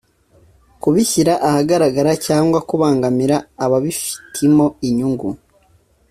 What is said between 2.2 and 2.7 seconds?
cyangwa